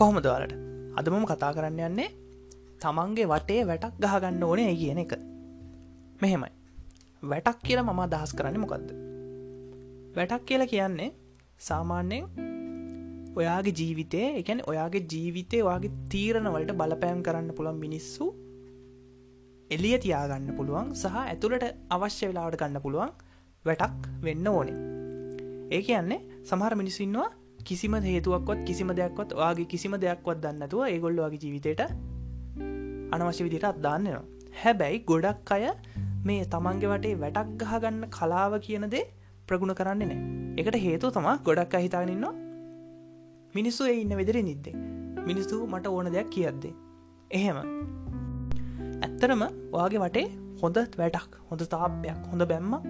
[0.00, 0.52] කොහොමද වලට
[0.96, 2.10] අදමම කතා කරන්න යන්නේ
[2.82, 5.12] තමන්ගේ වටේ වැටක් ගහගන්න ඕනේ කියන එක.
[6.22, 6.52] මෙහෙමයි.
[7.22, 8.86] වැටක් කියලා මම දහස් කරන්න මොකක්ද
[10.16, 11.08] වැටක් කියලා කියන්නේ
[11.58, 12.24] සාමාන්‍යයෙන්
[13.36, 18.28] ඔයාගේ ජීවිතය එකැන ඔයාගේ ජීවිතය ඔයාගේ තීරණවලට බලපෑම් කරන්න පුළන් මිනිස්සු
[19.70, 23.12] එලිය තියාගන්න පුළුවන් සහ ඇතුළට අවශ්‍ය වෙලාවට ගන්න පුළුවන්
[23.64, 24.78] වැටක් වෙන්න ඕනේ.
[25.70, 27.28] ඒ කියන්නේ සමහර මිනිසින්වා
[27.64, 31.82] කිසිම හේතුවක්වත් කිසිම දෙයක්වත් ඔයාගේ කිසිම දෙයක්වත් දන්නතුව ඒගොල්ලවාගේ ජීවිතයට
[33.12, 34.22] අනවශ්‍ය විදිට අත්දාන්නවා
[34.62, 35.64] හැබැයි ගොඩක් අය
[36.24, 39.04] මේ තමන්ගේ වටේ වැටක් ගහගන්න කලාව කියනදේ
[39.46, 40.20] ප්‍රගුණ කරන්නේ නෑ
[40.58, 42.34] එකට හේතු තමා ගොඩක් අහිතාගන්නවා
[43.54, 44.76] මිනිස්සු ඒ ඉන්න වෙදර නිද්දේ
[45.26, 46.74] මිනිස්සු මට ඕන දෙයක් කියද්දේ.
[47.30, 47.58] එහෙම.
[49.02, 49.42] ඇත්තරම
[49.72, 50.26] ඔයාගේ වටේ
[50.62, 52.86] හොඳ වැටක් හොඳ තාපයක් හොඳ බැම්මක්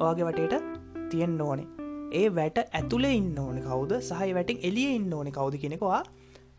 [0.00, 0.66] ඔයාගේ වටේට
[1.10, 1.79] තියෙන් ඕනේ.
[2.12, 4.00] ඒ වැට ඇතුළේ ඉන්න ඕන කවද?
[4.08, 6.00] සහහි වැටින් එලිය ඉන්න ඕන කවද කෙනෙකවා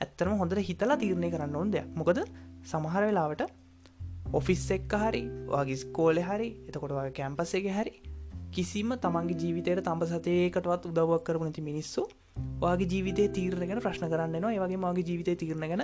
[0.02, 1.88] ඇත්තරම හොඳට හිතලා තීරණය කරන්න ඕොන් දෙයක්.
[1.96, 2.22] මොකද
[2.72, 3.44] සමහර වෙලාවට
[4.34, 7.94] ඔෆිස් එක්ක හරි වගේ ස්කෝලෙ හරි එතකොට වගේ කැම්පස් එක හරි
[8.56, 12.08] කිසිම තමන්ගේ ජීවිතයට තඹ සතයකටවත් උදවක් කරපු නැති මිනිස්සු
[12.64, 15.84] වගේ ජීවිතය තීරණ ගැන ප්‍රශ්න කරන්නවා ඒවගේ මගේ ජීවිතය තීරණ ගැන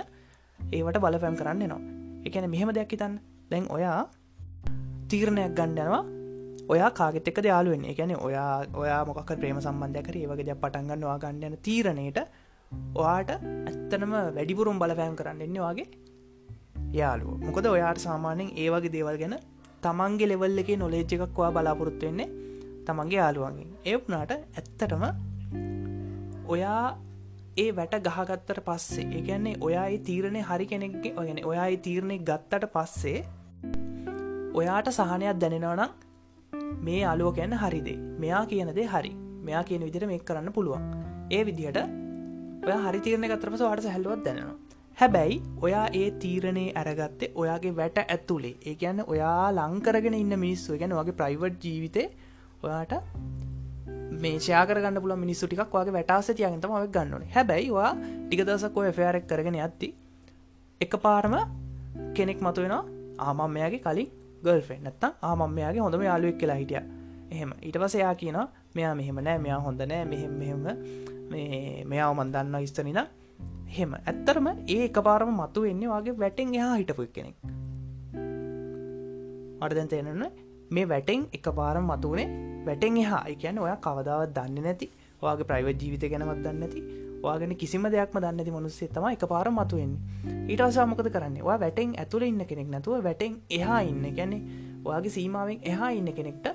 [0.58, 1.80] ඒවට බලපැම් කරන්න නවා
[2.26, 3.18] එකන මෙහෙම දෙයක් හිතන්න.
[3.50, 4.00] දැන් ඔයා
[5.10, 6.17] තීරණයක් ගණ්ඩනවා
[6.68, 11.56] ඔයා කාගෙත් එක්ක යාලුවෙන් එකන ඔයා ඔයා මොකක් ප්‍රේම සම්බන්ධයකර ඒවගේ දෙයක් පටන්ගන්නවා ගන්න යන
[11.62, 12.18] තීරණයට
[12.94, 15.86] ඔයාට ඇත්තනම වැඩිපුරුම් බලපෑම් කරන්න එන්න වගේ
[16.92, 19.36] යාලුව මොකද ඔයාට සාමාන්‍යෙන් ඒවගේ දේවල් ගැන
[19.82, 22.28] තමන්ගේ ලෙවල් එක නොලේජ් එකක්වා බලාපොරොත්තු වෙන්නේ
[22.86, 25.04] තමන්ගේ යාලුවන්ගෙන් ඒ වනාට ඇත්තටම
[26.48, 26.82] ඔයා
[27.56, 33.18] ඒ වැට ගහගත්තට පස්සේ ඒගැන්නේ ඔයා තීරණය හරි කෙනෙක්ගේ ඔයගෙන ඔයා තීරණය ගත්තට පස්සේ
[34.54, 35.96] ඔයාට සහනයක් දැනෙනවනම්
[36.82, 39.12] මේ අලුව කියන්න හරිදේ මෙයා කියනදේ හරි.
[39.40, 40.82] මෙයා කියන විදිට මේ කරන්න පුළුවන්.
[41.30, 41.78] ඒ විදිහට
[42.66, 44.56] ඔය හරි තීරණය ගත්තරපස වාට හැල්ලුවත් දැනවා
[44.98, 50.78] හැබැයි ඔයා ඒ තීරණය ඇරගත්තේ ඔයාගේ වැට ඇතුළේ ඒ කියන්න ඔයා ලංකරගෙන ඉන්න මිනිස්සු.
[50.78, 52.08] ගැන වගේ ප්‍රයිවට් ජීවිතය
[52.62, 52.92] ඔයාට
[54.22, 59.58] මේ ශයාකරගන්න පුල මිනිස්සු ටික් වගේ වැටස තියගතම වක් ගන්නන හැබැයිවා ටිකදසක් ඔය ෆෑරෙක් කරගෙන
[59.60, 59.88] ඇත්ති
[60.80, 61.34] එක පාරම
[62.16, 62.74] කෙනෙක් මතුවෙන
[63.18, 64.08] ආමම් මෙයාගේ කලින්
[64.44, 66.82] ගල්ෆෙන් නැත්තම් ආමම් මෙයාගේ හොඳම යාලුවෙක් කියලා හිටිය.
[67.30, 67.50] එහෙම.
[67.66, 68.38] ඊට පස එයා කියන
[68.74, 70.66] මෙයා මෙහෙම නෑ මෙයා හොඳ නෑ මෙහෙම මෙහෙම
[71.30, 73.00] මේ මෙයාව මන්දන්න ස්තනින
[73.76, 77.36] හෙම ඇත්තරම ඒ එක පාරම මතු වෙන්නේ වගේ වැටෙන් එහා හිටපු කෙනෙක්
[79.64, 80.24] අර්දැන් තේනන්න
[80.70, 82.28] මේ වැටෙන් එක පාරම් මතුවනේ
[82.66, 83.22] වැටෙන් එහා.
[83.32, 84.86] එකන්න ඔය කවදාවත් දන්න නැති
[85.22, 86.82] වගේ ප්‍රයිව ජීවිත ගැනවත් දන්න ඇති
[87.22, 90.00] වාගෙන කිසිම දෙයක්ම දන්නති මනුස්සේ තම එක පාර මතුවෙන්නේ.
[90.48, 91.42] ඊට අසාමකද කරන්නේ?
[91.42, 94.04] වා වැටෙන් ඇතුළ ඉන්න කෙනෙක් නැතුව වැටෙන් එහා ඉන්න.
[94.14, 94.38] ගැනෙ
[94.84, 96.46] ඔයාගේ සීමාවෙන් එහා ඉන්න කෙනෙක්ට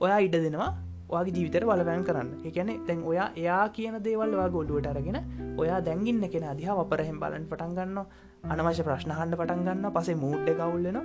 [0.00, 0.70] ඔයා ඉඩ දෙනවා
[1.08, 2.30] වගේ ජීවිතර බලපෑන් කරන්න.
[2.44, 5.18] එකන තැන් ඔයා එයා කියන දේවල් වා ගොඩුවට අරගෙන
[5.58, 7.98] ඔයා දැන්ගින්න කෙන අදිහ අපරහෙම බලන් පටන්ගන්න
[8.46, 10.98] අනවශ්‍ය ප්‍රශ්නහන්ඩ පටන්ගන්න පසේ මූඩ්ඩ කවුල්ලෙන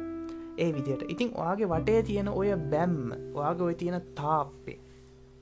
[0.57, 2.97] ඒ විදියට ඉතින් ඔයාගේ වටේ තියෙන ඔය බැම්ම
[3.33, 4.77] ඔයාගේ ඔය තියෙන තාප්පේ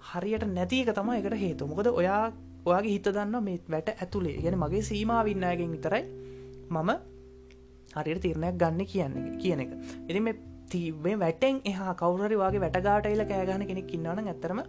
[0.01, 2.23] හරියට නැතික තම එකට හේතු මොකද ඔයා
[2.65, 6.03] ඔයාගේ හිත දන්න මේ වැට ඇතුළේ ගැන මගේ සීමාවින්නයගෙන් විතරයි
[6.69, 6.91] මම
[7.95, 9.71] හරියට තීරණයක් ගන්න කියන්නේ කියන එක.
[10.05, 10.35] එති මේ
[10.69, 14.61] තිබේ වැටෙන් එහා කවුරරි වගේ වැටගාට එල කෑගන කෙනෙක් ඉන්නවන ඇතරම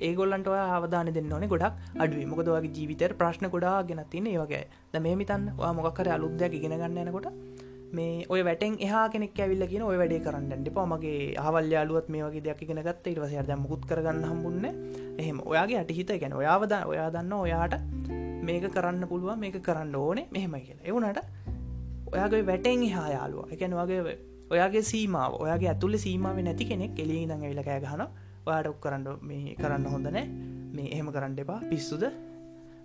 [0.00, 5.00] ඒගොල්ලන්ට ඔය අවධාන දෙන්න ඕනේ ගොඩක් අඩුවේ මොකදවගේ ජීවිතර ප්‍රශ්න ගොඩා ගෙන තින්න ඒවගේ ද
[5.00, 7.28] මේ මිතන් මොකක්කර අලුද්දයක් ඉගෙන ගන්න යනකොට
[7.96, 10.86] මේ ඔය වැටෙන් එහා කෙනෙක් ඇවිල්ල කියන ඔය වැඩේ කරන්න එපා.
[10.92, 13.12] මගේ හවල් යාලුවත් මේ වගේ දෙයක් ඉගෙන ගත්ත.
[13.12, 14.64] ඉට වසය ද මුකුත් කරගන්න හම්බුන්න
[15.18, 15.38] එහෙම.
[15.52, 17.78] ඔයාගේ අටිහිත ගැන ඔයාවද ඔයා දන්න ඔයාට
[18.48, 20.26] මේක කරන්න පුළුවන් මේක කරන්න ඕනේ.
[20.34, 20.86] මෙහෙමයි කියලා.
[20.90, 21.20] එවුනට
[22.12, 24.18] ඔයාගේ වැටෙන් එහා යාලුව එකැන වගේ
[24.50, 28.04] ඔයාගේ සීමාව ඔයාගේ ඇතුල්ල සීමාව නැති කෙනෙක් එලි දඟ විල කෑ ගහන
[28.46, 30.26] ඔයාට කරන්න මේ කරන්න හොඳනෑ
[30.76, 31.60] මේ එහෙම කරන්න එපා.
[31.70, 32.04] පිස්සුද?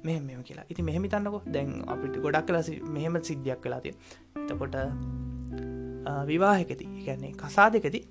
[0.07, 0.67] මෙහෙම මෙම කියලා.
[0.69, 3.93] ඉති මෙහෙමි තන්නකො දැන් අපිට ගොඩක් කලසි මෙහෙම සිද්ධියක් කලාතිය
[4.41, 4.77] එතකොට
[6.25, 8.01] විවාහකති ගැන්නේ කසා දෙකති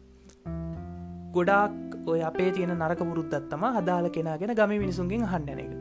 [1.32, 5.72] ගොඩක් ඔය අපේ තියෙන නරක පුරුද්දත්තම හදාල කෙනගෙන ගම මිනිසුන්ගෙන් හන්ඩන එක.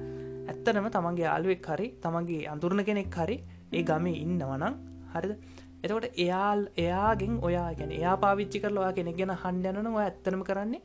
[0.50, 3.38] ඇත්තනම තමන්ගේ අලුවෙක් හරි තමන්ගේ අඳුරණ කෙනෙක් හරි
[3.72, 4.76] ඒ ගමේ ඉන්නවනං
[5.14, 5.34] හරිද?
[5.84, 10.82] එතකොට එයාල් එයාගෙන් ඔයා ගැන එයා පාවිච්චි කරලවා කෙනෙක් ගැන හන්ඩයනන ඔය ඇත්තනම කරන්නේ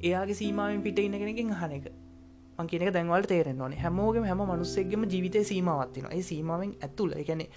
[0.00, 1.86] එයාගේ සීමාවෙන් පිට ඉන්න කෙනෙකින් හන එක.
[2.58, 3.80] මංකිනක දැන්වලට තේරෙන් ඕනේ.
[3.80, 7.12] හැමෝගම හැම මනුස්සෙක්ගම ජීවිතය සීමාවත්තින ඒ සීමාවෙන් ඇතුළ.
[7.22, 7.48] එකැනෙ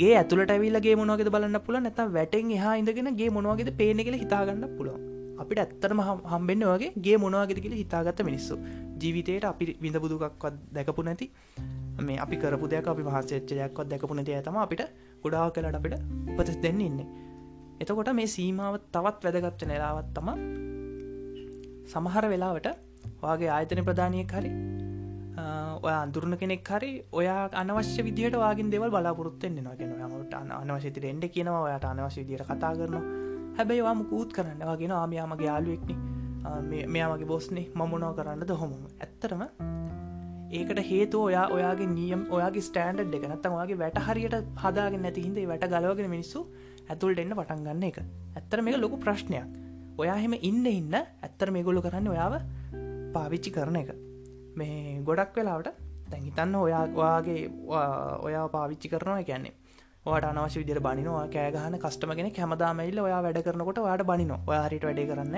[0.00, 5.08] ගේ ඇතුලට ඇවිල්ලගේ මොනවගේ බලන්න පුල නැත වැටෙන් එහා ඉඳගෙනගේ මොනවගේ පේන කියල හිතාගන්න පුළුවන්.
[5.42, 6.00] අපිට ඇත්තරම
[6.32, 8.56] හම්බෙන්න්න වගේ ගේ මොනවාගෙද කියල හිතාගත්ත මිනිස්සු.
[9.02, 11.26] ජීවිතයට අපි විඳබුදුකක්වත් දැකපු නැති
[12.00, 14.82] මේ අපි කරපු දෙයක් අපි මහසච්චයක්වත් දැකපු නැති ඇතම අපිට
[15.22, 15.94] ගොඩා කලට අපිට
[16.30, 17.00] උපතස් දෙන්න ඉන්න.
[17.80, 20.28] එතකොට මේ සීමාව තවත් වැදගත්ත නෙලාවත් තම
[21.92, 22.68] සමහර වෙලාවට
[23.22, 24.50] වගේ ආයතන ප්‍රධානය හරි
[25.82, 31.62] ඔය අඳුරන කෙනෙක් හරි ඔයා අනවශ්‍ය විදිහට වාගින් දෙවල් බලාපොරොත්තෙන් ගෙන යමට අනවශ්‍යති එන්ඩ කියනවා
[31.68, 33.02] ඔයාට අනවශ්‍ය විදියට කතා කරනවා.
[33.58, 34.62] හැබැයි වාම කූත් කරන්න.
[34.70, 35.92] වගෙන ආමයාමගේ යාලුවෙක්න
[36.94, 37.66] මෙයාමගේ බොස්නේ.
[37.74, 38.72] මමුණෝ කරන්නද හොම
[39.04, 39.42] ඇත්තරම
[40.58, 43.24] ඒකට හේතු ඔයා ඔයාගේ නියම් ඔයාගේ ස්ටන්ඩ් එක.
[43.30, 46.46] නත්තම් වගේ වැට හරියට හදාගෙන නැතිහින්ද වැට ගලවගෙන මිනිස්සු
[46.90, 47.98] ඇතුල්ට එන්න පටන් ගන්න එක.
[48.36, 49.46] ඇත්තර මේක ලොකු ප්‍රශ්නයක්.
[49.98, 52.34] ඔයා හෙම ඉන්න ඉන්න ඇත්තර මේගොල්ලු කරන්න ඔයාව
[53.12, 53.90] පාවිච්චි කරන එක.
[54.56, 55.68] මේ ගොඩක් වෙලාවට
[56.10, 57.40] තැහිතන්න ඔයාගේ
[58.20, 59.54] ඔයා පාවිච්චි කරනවා කියන්නේ.
[60.06, 64.40] වාට අනවශ්‍ය විදිර බනිනවා කෑගහන කස්ටමගෙන කැමදාමයිල්ල ඔයා වැඩ කරනකොට වාට බනිනවා.
[64.46, 65.36] ඔයාහරිට වැඩ කරන්න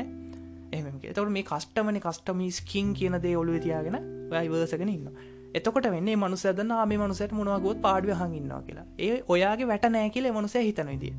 [0.72, 3.98] එම තවට මේ කස්ටමනි කස්ටමීස් කින් කියන දේ ඔලු තියාගෙන
[4.32, 5.08] ඔයයිවර්සගෙන ඉන්න
[5.54, 8.86] එතකොට වෙන්නේ මනුසද මේ මනුසට මොනවගොත් පාඩුව හඟන්නවා කියලා.
[8.98, 11.14] ඒ ඔයාගේ වැට නෑ කියල මනුස හිතන විදිිය.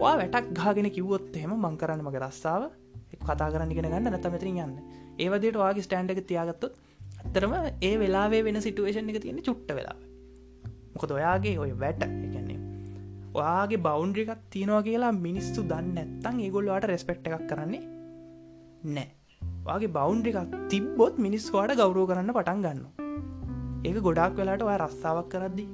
[0.00, 2.62] වා වැටක් ගාගෙන කිව්වොත් එහෙම මංකරන්න මගේ රස්සාාව.
[3.28, 4.76] කතා කරන්න ගෙන ගන්න නැත මෙතරින් යන්න.
[5.18, 6.74] ඒවදට වාගේ ස්ටන්ඩ එක තියාගත්තොත්
[7.18, 9.96] ඇත්තරම ඒ වෙලාවේ වෙන සිටුවේෂන් එක තියෙන චුට්ට වෙලා
[10.94, 12.58] මොකද ඔයාගේ ඔය වැට එකන්නේ
[13.34, 17.82] ඔයාගේ බෞන්ඩ්‍රිකක් තියෙනවා කියලා මිනිස්සු දන්න ඇත්තං ඒගොල්ලවාට රෙස්පෙක්් එකක් කරන්නේ
[18.90, 19.08] නෑ
[19.68, 22.84] වගේ බෞන්ඩ්‍රිකක් තිබ්බොත් මිනිස්වාට ගෞරෝ කරන්න පටන් ගන්න
[23.84, 25.66] ඒක ගොඩක් වෙලාට ඔය රස්සාාවක් කරද්දි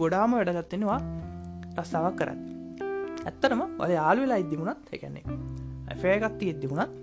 [0.00, 1.00] ගොඩාම වැඩගත්තෙනවා
[1.76, 2.42] රස්සාාවක් කරන්න
[3.26, 5.37] ඇත්තරම ඔය යාලු වෙලා ඉද්දිමුණත් එකන්නේ
[5.98, 6.94] ඇෆෑගත්ති එද්දිමුණත්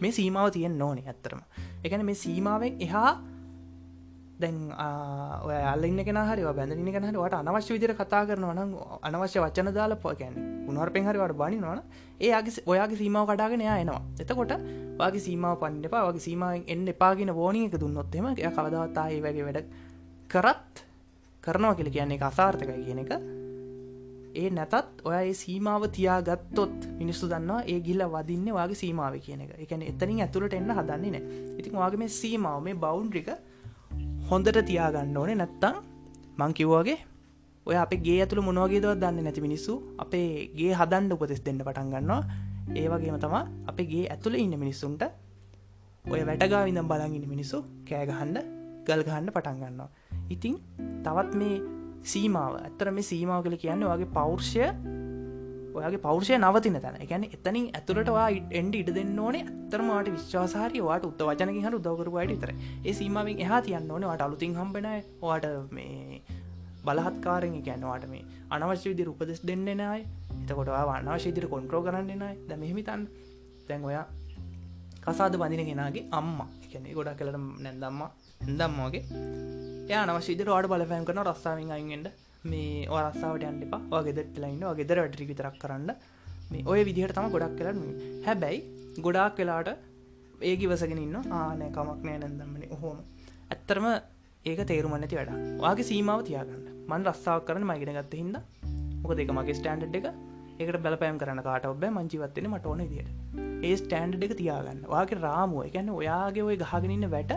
[0.00, 1.40] මේ සීමාව තියෙන් ඕනේ ඇත්තරම
[1.84, 3.10] එකන මේ සීමාවෙන් එහා
[4.40, 4.56] දැන්
[5.42, 10.34] ඔය අල්ලන්න කෙන හරි බැඳන කෙනහට අනවශ්‍ය විදිර කතා කරනවන අනවශ්‍ය වචන දාල පොකැන්
[10.68, 11.82] උනවර පෙහරිවට බනිනවන
[12.20, 14.02] ඒගේ ඔයාගේ සීමාව කඩාගෙන එනවා.
[14.20, 14.56] එතකොට
[14.98, 19.46] වගේ සීමාව පන්න එපා වගේ සීමාවෙන් එන්න එපාගෙන ෝනි එක දුන්නොත්තෙම එය කවදවත්තා ඒ වගේ
[19.46, 19.70] වැඩ
[20.28, 20.84] කරත්
[21.42, 23.43] කරනවා කියල කියන්නේ අසාර්ථකයි කියන එක
[24.34, 29.50] ඒ නැතත් ඔය ඒ සීමාව තියාගත්තොත් මිනිස්සු දන්නවා ඒ ගිල්ල වදින්න වගේ සීමාව කියන එක.
[29.64, 31.24] එකන එතනින් ඇතුළට එන්න හදන්නේ නෑ.
[31.60, 33.28] ඉතින් වගේ මේ සීමාව මේ බෞන්්ඩික
[34.30, 35.36] හොඳට තියාගන්න ඕනේ.
[35.42, 35.76] නැත්තං
[36.40, 36.98] මංකිව්වාගේ
[37.66, 40.28] ඔය අප ගේ ඇතුළ මොනවගේදවත් දන්න නැති මිනිස්සු අපේ
[40.58, 42.22] ගේ හදන්ඩ උපදෙස් දෙන්න පටන් ගන්නවා.
[42.80, 45.04] ඒවගේම තමා අපගේ ඇතුළ ඉන්න මිනිස්සුන්ට
[46.12, 47.58] ඔය වැටගාවිදම් බලගින්න මිනිස්සු
[47.88, 48.38] කෑගහන්ඩ
[48.86, 49.88] ගල්ගහන්ඩ පටන් ගන්නවා.
[50.34, 50.54] ඉතිං
[51.04, 51.56] තවත් මේ
[52.04, 52.52] සීමාව.
[52.60, 54.60] ඇත්තර මේ සීමාව කළ කියන්න වගේ පෞර්ෂය
[55.74, 57.00] ඔයාගේ පෞර්ෂය නවතින තැන.
[57.10, 58.28] ගැන එතනින් ඇතුළටවා
[58.60, 59.44] එන්ඩ ඉඩ දෙන්න ඕනේ.
[59.44, 62.54] ඇතරමට විශ්වාසාරය වාට උත්ත වචනක හට උදවකරවාට තර
[62.84, 64.10] ඒ සීමාවෙන් එහා තියන්න ඕනේ.
[64.12, 64.90] වට අලුතින් හම්බෙන
[65.22, 65.46] වාට
[65.78, 66.22] මේ
[66.86, 70.00] බලහත්කාරෙන් ගැනවාට මේ අනවශ්‍ය විදි උපදෙස් දෙන්න නයි
[70.42, 73.06] එතකොට අනවශ්‍ය ඉදිරි කොන්ට්‍රෝ කරන්න නයි ද මෙහිමිතන්
[73.68, 74.06] දැන් ඔයා
[75.06, 76.38] කසාද බඳින කෙනගේ අම්ම.
[76.64, 78.00] එකන ගොඩක් කලට නැදම්ම
[78.58, 79.02] දම්මෝගේ
[79.90, 82.08] ය අනවශීදර වාඩ බලපෑම් කරන රස්සාාවෙන් අයිගෙන්ට
[82.44, 85.90] මේ ඔරස්සාාවට අන්ඩපා ගෙදට ලයින්න ගෙදර වැටරි විතරක් කරන්න.
[86.52, 87.82] මේ ඔය විදිහට තම ගොඩක් කරන්න
[88.26, 88.58] හැබැයි
[89.06, 89.70] ගොඩාක් වෙලාට
[90.42, 92.98] ඒගිවසගෙන ඉන්න ආනය කමක් නෑ නැදම්මන හෝම
[93.50, 93.86] ඇත්තරම
[94.44, 96.62] ඒක තේරුම නැති වැඩ වගේ සීමාව තියාගන්න.
[96.90, 98.36] මන් රස්සාාවක් කරන මගෙන ගත්ත හිද
[99.02, 100.06] මොක දෙක මගේ ස්ටන්ඩ් එක.
[100.60, 104.80] ඒකට බලපෑම් කරන කාට ඔබ මංචිවත්වෙන මට ඕන දිට ඒ ස්ටන්ඩ් එක තියාගන්න.
[104.86, 107.32] වගේ රාමුව එකැන්න ඔයාගේ ඔය ගහගෙනන්න වැට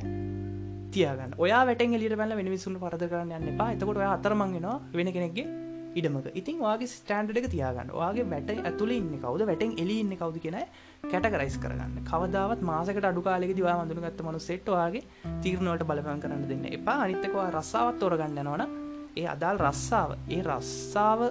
[0.93, 1.37] තියගන්න.
[1.37, 3.69] ඔයා වැට ලිට බැල වෙන විසුන් පරද කරන්න යන්න එපා.
[3.75, 5.47] එතකොට ඔයා අතරමංගෙනවා වෙන කෙනෙක්ගේ
[5.95, 6.27] ඉඩමක.
[6.33, 7.91] ඉතින් වගේ ස්ටන්ඩ් එක තියාගන්න.
[7.91, 9.47] ඔයාගේ වැට ඇතුල ඉන්න කවද?
[9.49, 10.57] වැටෙන් එලි ඉන්න කවද කියෙන
[11.03, 11.95] කැටකරයිස් කරගන්න.
[12.03, 15.03] කවදාවත් මාසකට අඩුකාලෙක දවා මඳුන ගත්ත මනු සෙට්වාගේ
[15.43, 16.97] තීරණවට බලපන් කරන්න දෙන්න එපා.
[17.05, 18.67] අනිත්තකවා රස්සාවත් තෝරගන්න නොන
[19.15, 21.21] ඒ අදාල් රස්සාාව ඒ රස්සාාව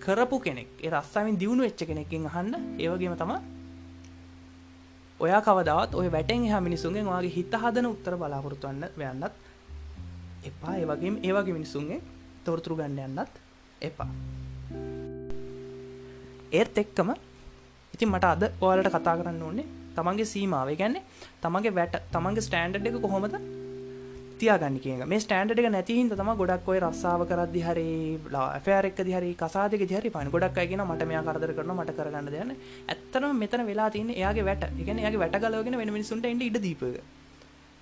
[0.00, 3.40] කරපු කෙනෙක් ඒ රස්සාාවෙන් දියුණු වෙච්ච කෙනෙකින් අහන්න ඒවගේම තමා
[5.22, 9.34] ඔයා කවදවත් ඔය වැටෙන් එහ මිනිසුන්ගේ වගේ හිත හදන උත්තර බලාපොරොත්තුවන්න යන්නත්
[10.44, 10.74] එපා.
[10.74, 12.00] ඒවගේ ඒවගේ මිනිසුන්ගේ
[12.44, 13.38] තොරතුරු ගන්න යන්නත්
[13.80, 14.10] එපා.
[16.52, 17.14] ඒත් එක්කම
[17.94, 20.74] ඉතින් මට අද ඔයාලට කතා කරන්න ඕන්නේ තමන්ගේ සීමාව.
[20.74, 21.04] ගැන්නේ
[21.42, 23.61] තමන්ගේ වැට තමන්ගේ ස්ටෑන්ඩ් එක කොහොමද
[24.42, 27.88] තියාගන්න කිය මේ ස්ටන්ඩ් එක නැතිහින්ද තම ගොඩක් ඔය රස්සාාව කරදදි හරි
[28.66, 30.30] ෆෑරෙක් දිහරි කසාදක දිහරි පන.
[30.34, 32.54] ගොඩක් අයගෙන මට මෙයා කරදර කරන මට කරගන්න දෙයන්න
[32.88, 34.64] ඇත්තන මෙතන වෙලා තියන්න එයාගේ වැට.
[34.82, 37.02] එකන යාගේ වැටගලගෙන වෙන මිනිසුන්ට එට ඉඩ දීපක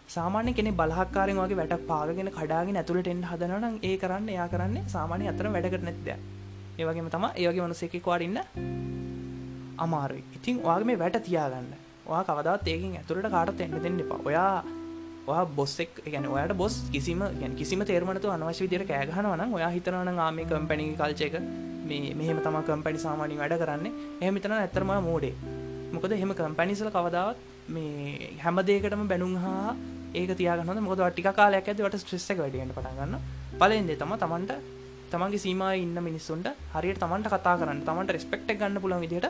[0.09, 5.31] සාමාන්‍ය කෙනෙ බලහක්කාරෙන් වගේ වැට පාගෙන කඩාගෙන ඇතුළට එන්න හදනනම් ඒ කරන්න එයා කරන්න සාමානය
[5.33, 6.11] අතර වැඩකට නැත්ද
[6.81, 8.39] ඒවගේම තම ඒවගේ මනුසෙකෙක් වාඩන්න
[9.79, 10.25] අමාරුයි.
[10.37, 11.73] ඉතින් වාගේ මේ වැට තියාගන්න.
[12.11, 14.21] වා කවදත් ඒකින් ඇතුළට කාටත් එන්න දෙන්න එපා.
[14.29, 14.53] ඔයා
[15.59, 20.97] බොස්සෙක් ගැන ඔයාට බොස් කිසිම ගැන් කිසිම තේරමනතු අනවශ්‍ය විදිර කෑගහනවන ඔයා හිතනවන ආමේ කම්පැණි
[21.01, 21.37] කල්චයක
[21.89, 23.87] මේ මෙහෙම තම කම්පැනි සාමානි වැඩ කරන්න.
[24.23, 25.35] එහෙමිතන ඇතරම මෝඩේ.
[25.95, 29.77] මොකද එහෙම කම්පැනිසල කවදාවත් මේ හැමදේකටම බැනුම් හා
[30.15, 33.15] ඒක තියගන්න මොද ටික කාලයක් ඇති වට ශ්‍රෙස්සක වැඩියට පටගන්න
[33.61, 34.53] පලෙන්දේ තම තමන්ට
[35.13, 39.27] තමන්ගේ සීම ඉන්න මිනිස්සුන්ට හරියට තමන්ට කතා කරන්න තමන්ට රෙස්පෙක්ට ගන්න පුළන් විදිට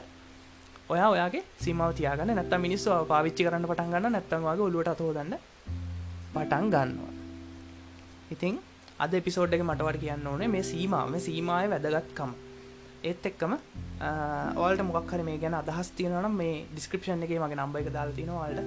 [0.91, 2.35] ඔයා ඔයාගේ සීමාව තියාගන්න.
[2.35, 5.35] නැත්ත මිනිස්සුව පාවිච්චි කරන්න පටන් ගන්න නැත්තන්වාගේ ඔලුවට අතෝදන්න
[6.35, 7.13] පටන් ගන්නවා.
[8.31, 8.61] ඉතිං
[8.99, 12.33] අද එපිසෝඩ් එක මටවට කියන්න ඕනේ මේ සීමාව සීමාය වැදගත්කම.
[13.03, 13.53] ඒත් එක්කම
[14.59, 18.61] ඔල්ට මොක්හර මේ ගැන අදහස් තියනම් මේ ඩිස්ක්‍රපෂන් එක මගේ නම්බ එක දාල් තිනවාල්ට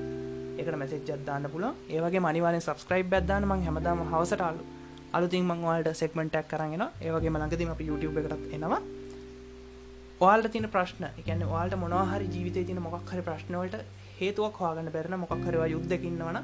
[0.59, 4.65] එකට මැසෙච් අදදාන්න පුල ඒවගේ මනිවාන සබස්ක්‍රයිබ් බැදදාන මං හැමදාම හවසටල්ලු
[5.13, 8.81] අලුතින් මංවාල්ට සෙක්මෙන්ටක් කරගෙන ඒවගේ මළඟතිම අප YouTube එකටත් එනවා.
[10.21, 13.75] ඔයාල්ට තින ප්‍රශ්න එකන්න වාල්ට මොනහරි ජීවිතය තින මොක් හරි ප්‍රශ්නවලට
[14.19, 16.37] හේතුවක් හවාගන්න බැරන මොක්හරවා යුද්ධකින්නවන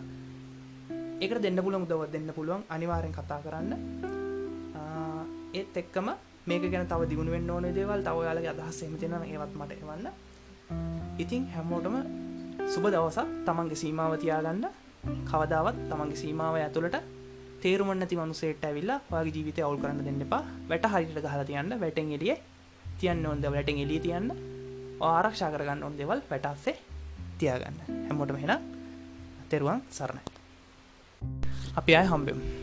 [1.19, 3.71] එක දෙන්න පුළන් දව දෙන්න පුළුවන් අනිවාරෙන් කතා කරන්න.
[5.53, 6.07] ඒත් එක්කම
[6.47, 10.07] මේක ගැන තව දියුණුවෙන් ඕන දේවල් තව යාලගේ අදහස් එමතින ඒවත් මට එවන්න.
[11.17, 11.95] ඉතින් හැමෝටම
[12.67, 14.65] සුබ දවසක් තමන්ගේ සීමාව තියාගන්න.
[15.29, 16.97] කවදාවත් තමන්ගේ සීමාව ඇතුළට
[17.61, 20.43] තේරුමන්නති මනුසේට ඇවිල්ලා වගේ ජීවිතය අවුල් කරන්න දෙන්න එපා.
[20.69, 22.35] වැට හරිට ගහලා තියන්න වැටෙන් එලිය
[22.99, 24.31] තියන්න ඔොන්ද වැටෙන් එලිය තියන්න.
[25.11, 26.77] ආරක්ෂා කරගන්න ඔොන් දෙවල් වැටස්සේ
[27.39, 27.79] තියාගන්න.
[28.07, 28.53] හැමෝටම හෙන
[29.49, 30.38] තෙරුවන් සරණයි.
[31.75, 32.59] අපි අය හම්බෙමු.